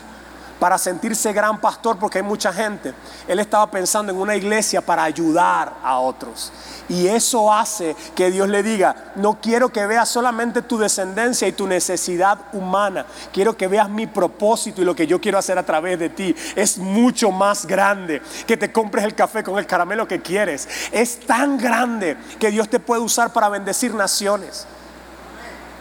[0.59, 2.93] para sentirse gran pastor porque hay mucha gente.
[3.27, 6.51] Él estaba pensando en una iglesia para ayudar a otros.
[6.87, 11.51] Y eso hace que Dios le diga, no quiero que veas solamente tu descendencia y
[11.51, 15.63] tu necesidad humana, quiero que veas mi propósito y lo que yo quiero hacer a
[15.63, 16.35] través de ti.
[16.55, 20.67] Es mucho más grande que te compres el café con el caramelo que quieres.
[20.91, 24.67] Es tan grande que Dios te puede usar para bendecir naciones.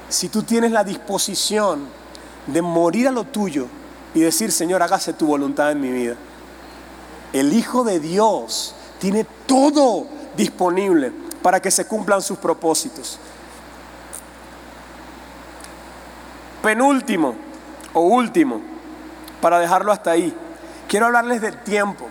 [0.09, 1.87] Si tú tienes la disposición
[2.47, 3.69] de morir a lo tuyo
[4.15, 6.15] y decir, Señor, hágase tu voluntad en mi vida.
[7.33, 13.19] El Hijo de Dios tiene todo disponible para que se cumplan sus propósitos.
[16.63, 17.35] Penúltimo
[17.93, 18.63] o último,
[19.41, 20.35] para dejarlo hasta ahí,
[20.89, 22.07] quiero hablarles del tiempo.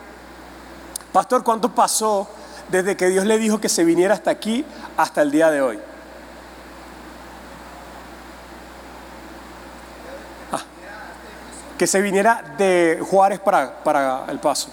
[1.12, 2.28] Pastor, ¿cuánto pasó
[2.70, 4.66] desde que Dios le dijo que se viniera hasta aquí
[4.98, 5.80] hasta el día de hoy?
[11.78, 14.70] Que se viniera de Juárez para, para El Paso.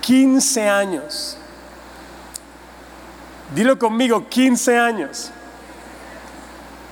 [0.00, 1.38] 15 años.
[3.54, 5.30] Dilo conmigo, 15 años.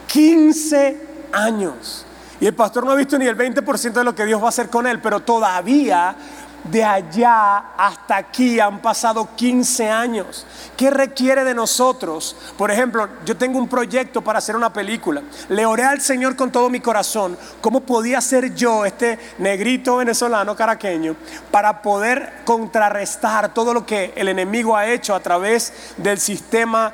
[0.07, 1.01] 15
[1.33, 2.07] años.
[2.41, 4.49] Y el pastor no ha visto ni el 20% de lo que Dios va a
[4.49, 6.17] hacer con él, pero todavía
[6.65, 10.47] de allá hasta aquí han pasado 15 años.
[10.77, 12.37] ¿Qué requiere de nosotros?
[12.57, 15.23] Por ejemplo, yo tengo un proyecto para hacer una película.
[15.49, 17.37] Le oré al Señor con todo mi corazón.
[17.61, 21.17] ¿Cómo podía ser yo, este negrito venezolano caraqueño,
[21.51, 26.93] para poder contrarrestar todo lo que el enemigo ha hecho a través del sistema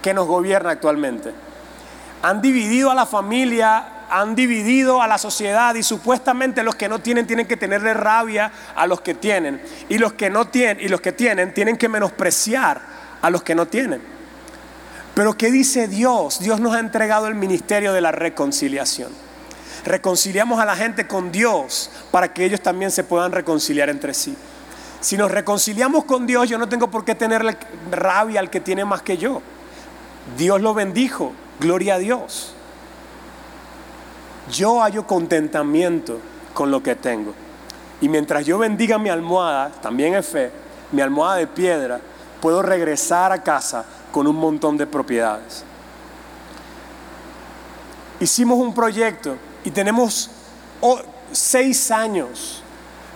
[0.00, 1.34] que nos gobierna actualmente?
[2.22, 6.98] Han dividido a la familia han dividido a la sociedad y supuestamente los que no
[6.98, 10.88] tienen tienen que tenerle rabia a los que tienen y los que no tienen y
[10.88, 12.82] los que tienen tienen que menospreciar
[13.22, 14.02] a los que no tienen.
[15.14, 16.40] Pero ¿qué dice Dios?
[16.40, 19.10] Dios nos ha entregado el ministerio de la reconciliación.
[19.86, 24.36] Reconciliamos a la gente con Dios para que ellos también se puedan reconciliar entre sí.
[25.00, 27.56] Si nos reconciliamos con Dios, yo no tengo por qué tenerle
[27.90, 29.40] rabia al que tiene más que yo.
[30.36, 32.54] Dios lo bendijo, gloria a Dios
[34.50, 36.18] yo hallo contentamiento
[36.54, 37.34] con lo que tengo.
[38.00, 40.50] Y mientras yo bendiga mi almohada, también es fe,
[40.90, 42.00] mi almohada de piedra,
[42.40, 45.64] puedo regresar a casa con un montón de propiedades.
[48.18, 50.30] Hicimos un proyecto y tenemos
[51.30, 52.62] seis años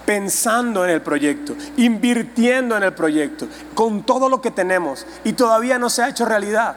[0.05, 5.79] pensando en el proyecto, invirtiendo en el proyecto, con todo lo que tenemos y todavía
[5.79, 6.77] no se ha hecho realidad.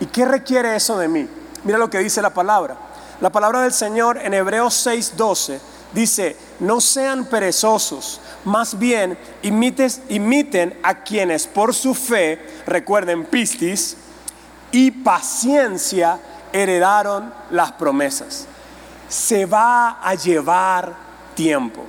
[0.00, 1.28] ¿Y qué requiere eso de mí?
[1.62, 2.76] Mira lo que dice la palabra.
[3.22, 5.60] La palabra del Señor en Hebreos 6:12
[5.94, 13.96] dice, no sean perezosos, más bien imiten a quienes por su fe, recuerden pistis,
[14.72, 16.18] y paciencia
[16.52, 18.48] heredaron las promesas.
[19.08, 20.92] Se va a llevar
[21.36, 21.84] tiempo.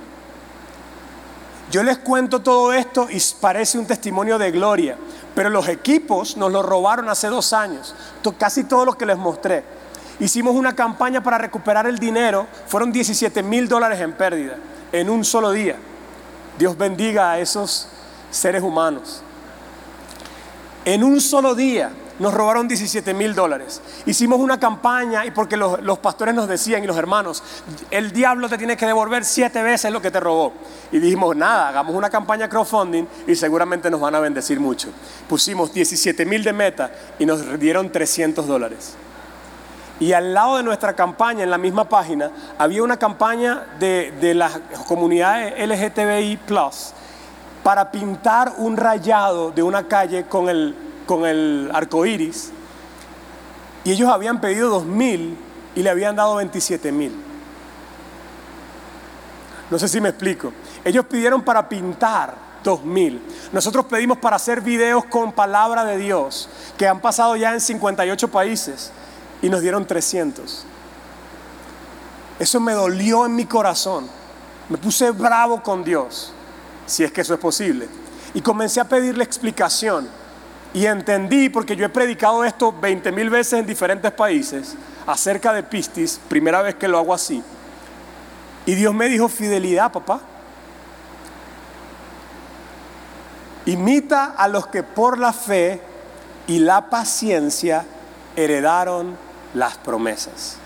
[1.68, 4.96] Yo les cuento todo esto y parece un testimonio de gloria,
[5.34, 7.92] pero los equipos nos lo robaron hace dos años,
[8.38, 9.73] casi todo lo que les mostré.
[10.20, 14.56] Hicimos una campaña para recuperar el dinero, fueron 17 mil dólares en pérdida
[14.94, 15.76] en un solo día.
[16.56, 17.88] Dios bendiga a esos
[18.30, 19.22] seres humanos.
[20.84, 23.80] En un solo día nos robaron 17 mil dólares.
[24.06, 27.42] Hicimos una campaña y porque los, pastores nos decían y los hermanos,
[27.90, 30.52] el diablo te tiene que devolver siete veces lo que te robó.
[30.92, 34.90] Y dijimos, nada, hagamos una campaña crowdfunding y seguramente nos van a bendecir mucho.
[35.28, 38.94] Pusimos 17 mil de meta y nos dieron 300 dólares.
[40.00, 44.34] Y al lado de nuestra campaña, en la misma página, había una campaña de, de
[44.34, 46.38] las comunidades LGTBI
[47.62, 50.74] para pintar un rayado de una calle con el,
[51.06, 52.50] con el arco iris.
[53.84, 55.38] Y ellos habían pedido dos mil
[55.74, 57.14] y le habían dado 27 mil.
[59.70, 60.52] No sé si me explico.
[60.84, 63.22] Ellos pidieron para pintar dos mil.
[63.52, 68.28] Nosotros pedimos para hacer videos con palabra de Dios, que han pasado ya en 58
[68.28, 68.92] países
[69.44, 70.64] y nos dieron 300.
[72.38, 74.08] Eso me dolió en mi corazón.
[74.70, 76.32] Me puse bravo con Dios,
[76.86, 77.86] si es que eso es posible.
[78.32, 80.08] Y comencé a pedirle explicación.
[80.72, 84.76] Y entendí, porque yo he predicado esto 20 mil veces en diferentes países,
[85.06, 87.42] acerca de Pistis, primera vez que lo hago así.
[88.64, 90.22] Y Dios me dijo, fidelidad, papá.
[93.66, 95.82] Imita a los que por la fe
[96.46, 97.84] y la paciencia
[98.36, 99.22] heredaron
[99.54, 100.56] las promesas.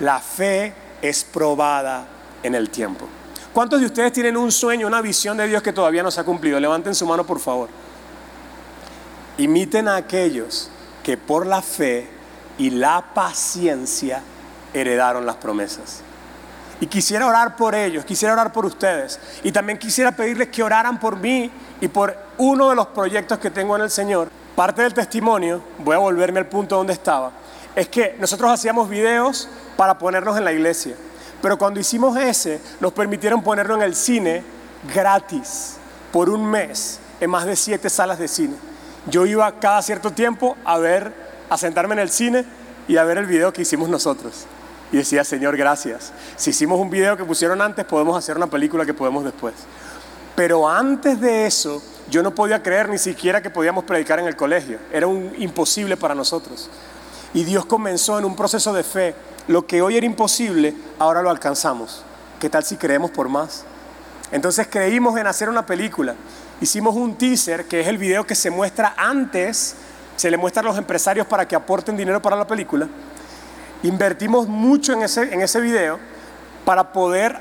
[0.00, 2.06] La fe es probada
[2.42, 3.06] en el tiempo.
[3.52, 6.24] ¿Cuántos de ustedes tienen un sueño, una visión de Dios que todavía no se ha
[6.24, 6.60] cumplido?
[6.60, 7.68] Levanten su mano, por favor.
[9.38, 10.70] Imiten a aquellos
[11.02, 12.08] que por la fe
[12.58, 14.22] y la paciencia
[14.74, 16.02] heredaron las promesas.
[16.80, 19.18] Y quisiera orar por ellos, quisiera orar por ustedes.
[19.42, 21.50] Y también quisiera pedirles que oraran por mí
[21.80, 24.28] y por uno de los proyectos que tengo en el Señor.
[24.54, 27.32] Parte del testimonio, voy a volverme al punto donde estaba,
[27.74, 30.94] es que nosotros hacíamos videos para ponernos en la iglesia.
[31.40, 34.42] Pero cuando hicimos ese, nos permitieron ponerlo en el cine
[34.92, 35.76] gratis
[36.12, 38.56] por un mes en más de siete salas de cine.
[39.06, 41.12] Yo iba cada cierto tiempo a ver,
[41.48, 42.44] a sentarme en el cine
[42.88, 44.46] y a ver el video que hicimos nosotros.
[44.90, 46.12] Y decía, Señor, gracias.
[46.36, 49.54] Si hicimos un video que pusieron antes, podemos hacer una película que podemos después.
[50.34, 54.36] Pero antes de eso, yo no podía creer ni siquiera que podíamos predicar en el
[54.36, 54.78] colegio.
[54.92, 56.70] Era un imposible para nosotros.
[57.34, 59.14] Y Dios comenzó en un proceso de fe.
[59.48, 62.04] Lo que hoy era imposible, ahora lo alcanzamos.
[62.40, 63.64] ¿Qué tal si creemos por más?
[64.30, 66.14] Entonces creímos en hacer una película.
[66.60, 69.76] Hicimos un teaser, que es el video que se muestra antes,
[70.16, 72.88] se le muestra a los empresarios para que aporten dinero para la película.
[73.82, 75.98] Invertimos mucho en ese, en ese video
[76.64, 77.40] para poder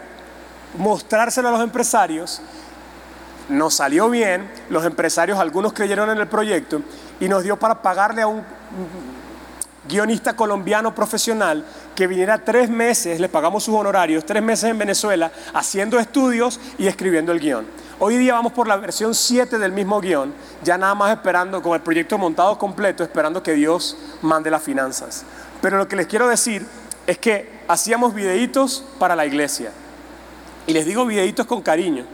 [0.77, 2.41] mostrárselo a los empresarios.
[3.49, 6.81] Nos salió bien, los empresarios, algunos creyeron en el proyecto
[7.19, 8.43] y nos dio para pagarle a un
[9.87, 11.63] guionista colombiano profesional
[11.95, 16.87] que viniera tres meses, le pagamos sus honorarios, tres meses en Venezuela, haciendo estudios y
[16.87, 17.65] escribiendo el guion.
[17.99, 21.73] Hoy día vamos por la versión 7 del mismo guion, ya nada más esperando, con
[21.73, 25.23] el proyecto montado completo, esperando que Dios mande las finanzas.
[25.61, 26.65] Pero lo que les quiero decir
[27.07, 29.71] es que hacíamos videitos para la iglesia.
[30.67, 32.05] Y les digo videitos con cariño.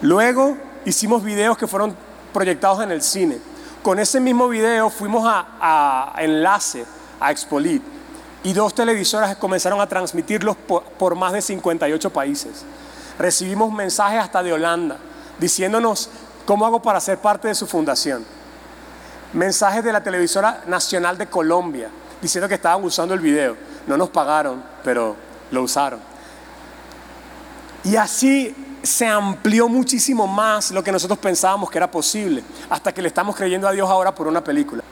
[0.00, 1.94] Luego hicimos videos que fueron
[2.32, 3.38] proyectados en el cine.
[3.84, 6.86] Con ese mismo video fuimos a, Enlace,
[7.20, 7.82] a Expolit,
[8.42, 12.64] y dos televisoras comenzaron a transmitirlos por más de 58 países.
[13.18, 14.96] Recibimos mensajes hasta de Holanda
[15.38, 16.08] diciéndonos
[16.46, 18.24] cómo hago para ser parte de su fundación.
[19.34, 21.90] Mensajes de la televisora nacional de Colombia
[22.22, 23.54] diciendo que estaban usando el video.
[23.86, 25.14] No nos pagaron, pero
[25.50, 26.00] lo usaron.
[27.84, 33.02] Y así se amplió muchísimo más lo que nosotros pensábamos que era posible, hasta que
[33.02, 34.82] le estamos creyendo a Dios ahora por una película.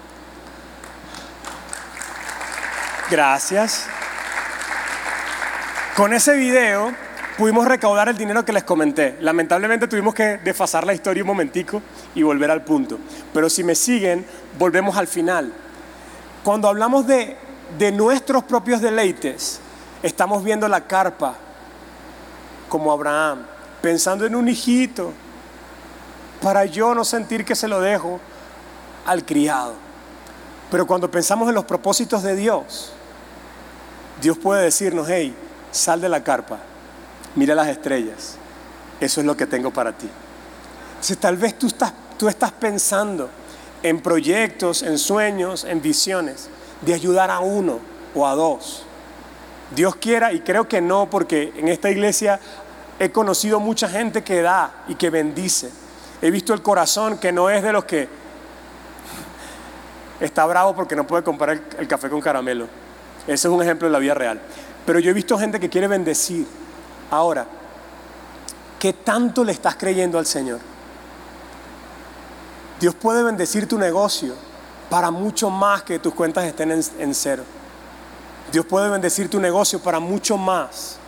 [3.10, 3.86] Gracias.
[5.94, 6.90] Con ese video
[7.36, 9.18] pudimos recaudar el dinero que les comenté.
[9.20, 11.82] Lamentablemente tuvimos que desfasar la historia un momentico
[12.14, 12.98] y volver al punto.
[13.34, 14.24] Pero si me siguen,
[14.58, 15.52] volvemos al final.
[16.42, 17.36] Cuando hablamos de,
[17.76, 19.60] de nuestros propios deleites,
[20.02, 21.34] estamos viendo la carpa
[22.70, 23.44] como Abraham,
[23.82, 25.12] pensando en un hijito,
[26.40, 28.20] para yo no sentir que se lo dejo
[29.04, 29.74] al criado.
[30.70, 32.92] Pero cuando pensamos en los propósitos de Dios,
[34.20, 35.34] Dios puede decirnos, hey,
[35.70, 36.58] sal de la carpa,
[37.34, 38.36] mira las estrellas,
[39.00, 40.08] eso es lo que tengo para ti.
[41.00, 43.28] Si tal vez tú estás, tú estás pensando
[43.82, 46.48] en proyectos, en sueños, en visiones,
[46.82, 47.80] de ayudar a uno
[48.14, 48.84] o a dos.
[49.74, 52.38] Dios quiera, y creo que no, porque en esta iglesia
[53.02, 55.72] he conocido mucha gente que da y que bendice.
[56.20, 58.08] He visto el corazón que no es de los que
[60.20, 62.68] está bravo porque no puede comprar el, café con caramelo.
[63.26, 64.40] Ese es un ejemplo de la vida real.
[64.86, 66.46] Pero yo he visto gente que quiere bendecir.
[67.10, 67.44] Ahora,
[68.78, 70.60] ¿qué tanto le estás creyendo al Señor?
[72.78, 74.34] Dios puede bendecir tu negocio
[74.88, 77.42] para mucho más que tus cuentas estén en, en cero.
[78.52, 81.00] Dios puede bendecir tu negocio para mucho más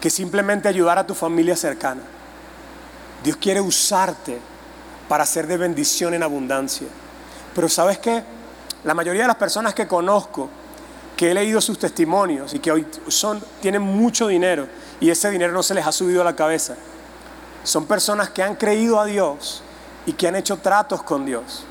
[0.00, 2.02] que simplemente ayudar a tu familia cercana.
[3.22, 4.38] Dios quiere usarte
[5.08, 6.86] para ser de bendición en abundancia.
[7.54, 8.22] Pero sabes qué?
[8.84, 10.48] La mayoría de las personas que conozco,
[11.16, 14.68] que he leído sus testimonios y que hoy son, tienen mucho dinero
[15.00, 16.76] y ese dinero no se les ha subido a la cabeza,
[17.64, 19.62] son personas que han creído a Dios
[20.04, 21.64] y que han hecho tratos con Dios,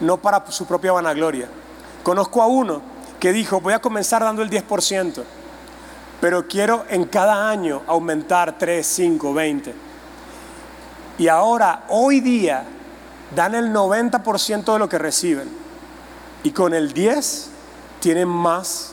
[0.00, 1.48] no para su propia vanagloria.
[2.02, 2.82] Conozco a uno
[3.18, 5.22] que dijo, voy a comenzar dando el 10%
[6.20, 9.74] pero quiero en cada año aumentar 3, 5, 20.
[11.18, 12.64] Y ahora, hoy día,
[13.34, 15.48] dan el 90% de lo que reciben.
[16.42, 17.50] Y con el 10
[18.00, 18.92] tienen más,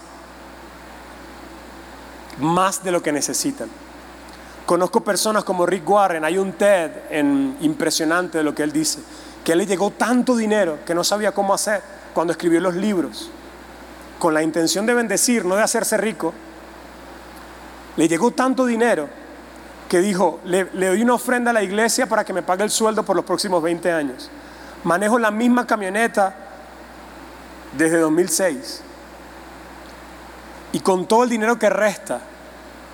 [2.39, 3.69] más de lo que necesitan.
[4.65, 8.99] Conozco personas como Rick Warren, hay un TED en, impresionante de lo que él dice,
[9.43, 11.81] que le llegó tanto dinero que no sabía cómo hacer
[12.13, 13.29] cuando escribió los libros,
[14.19, 16.33] con la intención de bendecir, no de hacerse rico,
[17.97, 19.09] le llegó tanto dinero
[19.89, 23.03] que dijo, le, doy una ofrenda a la iglesia para que me pague el sueldo
[23.03, 24.29] por los próximos 20 años.
[24.83, 26.35] Manejo la misma camioneta
[27.75, 28.81] desde 2006.
[30.73, 32.19] Y con todo el dinero que resta,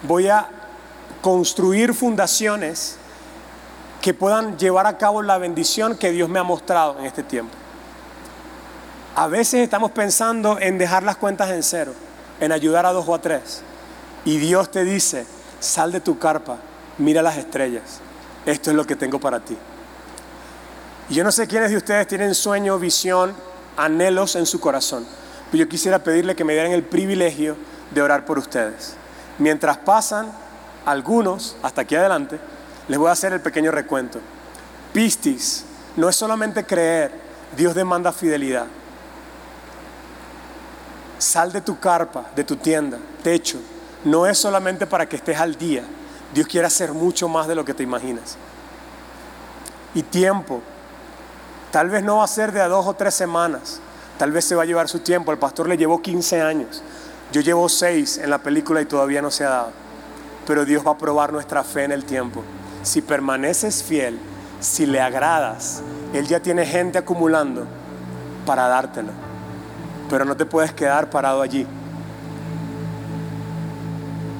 [0.04, 0.47] voy a
[1.22, 2.97] construir fundaciones
[4.01, 7.54] que puedan llevar a cabo la bendición que Dios me ha mostrado en este tiempo.
[9.16, 11.93] A veces estamos pensando en dejar las cuentas en cero,
[12.39, 13.64] en ayudar a dos o a tres.
[14.26, 15.26] Y Dios te dice,
[15.60, 16.58] sal de tu carpa,
[16.98, 18.00] mira las estrellas.
[18.46, 19.58] Esto es lo que tengo para ti.
[21.10, 23.34] Y yo no sé quiénes de ustedes tienen sueño, visión,
[23.78, 25.06] anhelos en su corazón.
[25.52, 27.58] Pero yo quisiera pedirle que me dieran el privilegio
[27.92, 28.96] de orar por ustedes.
[29.38, 30.32] Mientras pasan
[30.86, 32.40] algunos, hasta aquí adelante,
[32.88, 34.20] les voy a hacer el pequeño recuento.
[34.94, 35.66] Pistis,
[35.96, 37.12] no es solamente creer,
[37.56, 38.66] Dios demanda fidelidad.
[41.18, 43.60] Sal de tu carpa, de tu tienda, techo.
[44.04, 45.84] No es solamente para que estés al día.
[46.34, 48.38] Dios quiere hacer mucho más de lo que te imaginas.
[49.93, 50.62] Y tiempo.
[51.72, 53.80] Tal vez no va a ser de a dos o tres semanas.
[54.18, 55.32] Tal vez se va a llevar su tiempo.
[55.32, 56.84] El pastor le llevó 15 años.
[57.32, 59.72] Yo llevo seis en la película y todavía no se ha dado.
[60.45, 62.43] Pero Dios va a probar nuestra fe en el tiempo.
[62.84, 64.20] Si permaneces fiel,
[64.60, 65.82] si le agradas,
[66.14, 67.66] Él ya tiene gente acumulando
[68.45, 69.12] para dártelo
[70.14, 71.66] pero no te puedes quedar parado allí.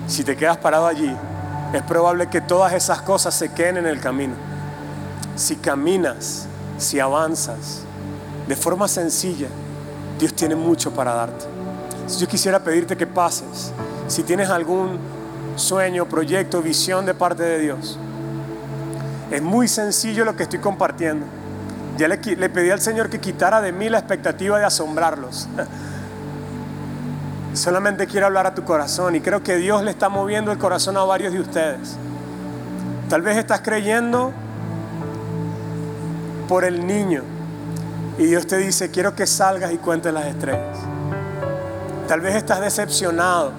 [0.08, 1.16] Si te quedas parado allí,
[1.74, 4.34] es probable que todas esas cosas se queden en el camino.
[5.36, 6.46] Si caminas,
[6.78, 7.82] si avanzas,
[8.48, 9.48] de forma sencilla,
[10.20, 11.46] Dios tiene mucho para darte.
[12.20, 13.72] Yo quisiera pedirte que pases,
[14.08, 15.00] si tienes algún
[15.56, 17.98] sueño, proyecto, visión de parte de Dios,
[19.32, 21.26] es muy sencillo lo que estoy compartiendo.
[21.98, 25.48] Ya le, pedí al Señor que quitara de mí la expectativa de asombrarlos.
[27.54, 30.98] Solamente quiero hablar a tu corazón y creo que Dios le está moviendo el corazón
[30.98, 31.98] a varios de ustedes.
[33.10, 34.32] Tal vez estás creyendo
[36.48, 37.24] por el niño
[38.18, 40.80] y Dios te dice, quiero que salgas y cuentes las estrellas.
[42.08, 43.52] Tal vez estás decepcionado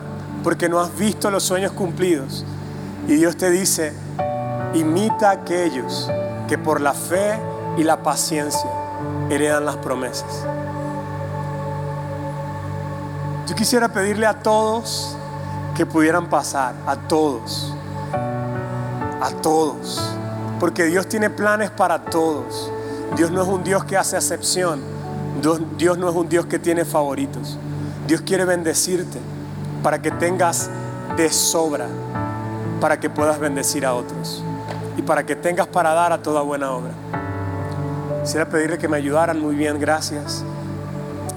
[0.42, 2.44] porque no has visto los sueños cumplidos
[3.06, 3.92] y Dios te dice,
[4.74, 6.10] imita a aquellos
[6.48, 7.38] que por la fe
[7.76, 8.70] y la paciencia
[9.30, 10.44] heredan las promesas.
[13.46, 15.16] Yo quisiera pedirle a todos
[15.76, 17.74] que pudieran pasar, a todos,
[19.20, 20.00] a todos,
[20.58, 22.70] porque Dios tiene planes para todos.
[23.16, 24.80] Dios no es un Dios que hace acepción,
[25.76, 27.58] Dios, no es un Dios que tiene favoritos.
[28.06, 29.18] Dios quiere bendecirte
[29.82, 30.70] para que tengas
[31.16, 31.86] de sobra,
[32.80, 34.42] para que puedas bendecir a otros
[34.96, 36.92] y para que tengas para dar a toda buena obra.
[38.22, 40.42] Quisiera pedirle que me ayudaran muy bien, gracias.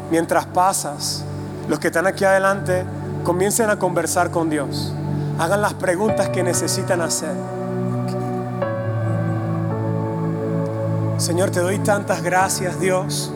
[0.09, 1.25] Mientras pasas,
[1.67, 2.85] los que están aquí adelante
[3.23, 4.93] comiencen a conversar con Dios.
[5.37, 7.35] Hagan las preguntas que necesitan hacer.
[11.17, 13.33] Señor, te doy tantas gracias, Dios,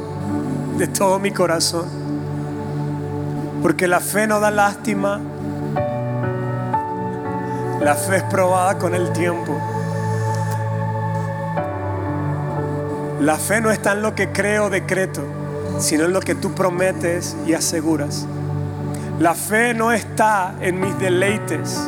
[0.77, 1.85] de todo mi corazón.
[3.61, 5.19] Porque la fe no da lástima.
[7.81, 9.57] La fe es probada con el tiempo.
[13.19, 15.21] La fe no está en lo que creo decreto,
[15.81, 18.25] sino en lo que tú prometes y aseguras.
[19.19, 21.79] La fe no está en mis deleites,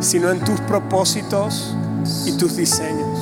[0.00, 1.76] sino en tus propósitos
[2.26, 3.12] y tus diseños.